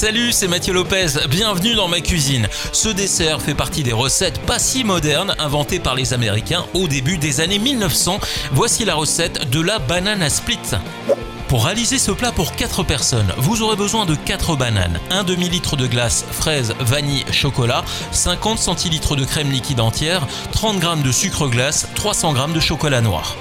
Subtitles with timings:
[0.00, 2.46] Salut, c'est Mathieu Lopez, bienvenue dans ma cuisine.
[2.70, 7.18] Ce dessert fait partie des recettes pas si modernes inventées par les Américains au début
[7.18, 8.20] des années 1900.
[8.52, 10.60] Voici la recette de la banana split.
[11.48, 15.74] Pour réaliser ce plat pour 4 personnes, vous aurez besoin de 4 bananes, 1 demi-litre
[15.74, 21.48] de glace, fraise, vanille, chocolat, 50 centilitres de crème liquide entière, 30 g de sucre
[21.48, 23.34] glace, 300 g de chocolat noir.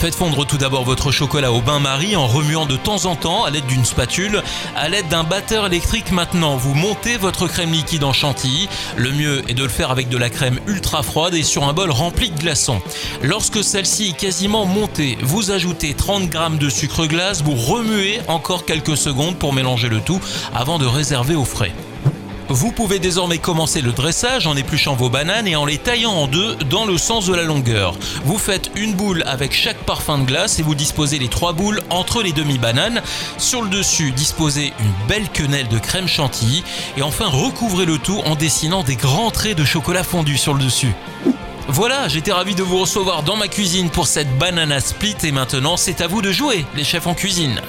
[0.00, 3.50] Faites fondre tout d'abord votre chocolat au bain-marie en remuant de temps en temps à
[3.50, 4.42] l'aide d'une spatule.
[4.74, 8.70] À l'aide d'un batteur électrique maintenant, vous montez votre crème liquide en chantilly.
[8.96, 11.74] Le mieux est de le faire avec de la crème ultra froide et sur un
[11.74, 12.80] bol rempli de glaçons.
[13.22, 18.64] Lorsque celle-ci est quasiment montée, vous ajoutez 30 g de sucre glace, vous remuez encore
[18.64, 20.20] quelques secondes pour mélanger le tout
[20.54, 21.74] avant de réserver au frais.
[22.52, 26.26] Vous pouvez désormais commencer le dressage en épluchant vos bananes et en les taillant en
[26.26, 27.94] deux dans le sens de la longueur.
[28.24, 31.80] Vous faites une boule avec chaque parfum de glace et vous disposez les trois boules
[31.90, 33.02] entre les demi-bananes.
[33.38, 36.64] Sur le dessus, disposez une belle quenelle de crème chantilly
[36.96, 40.64] et enfin recouvrez le tout en dessinant des grands traits de chocolat fondu sur le
[40.64, 40.92] dessus.
[41.68, 45.76] Voilà, j'étais ravi de vous recevoir dans ma cuisine pour cette banana split et maintenant
[45.76, 47.60] c'est à vous de jouer, les chefs en cuisine.